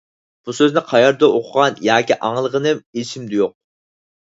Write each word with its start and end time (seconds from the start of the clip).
بۇ 0.47 0.53
سۆزنى 0.59 0.81
قەيەردە 0.93 1.29
ئوقۇغان 1.35 1.77
ياكى 1.89 2.19
ئاڭلىغانلىقىم 2.23 2.83
ئېسىمدە 2.97 3.41
يوق. 3.45 3.57